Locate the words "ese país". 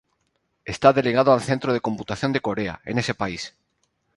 2.97-3.53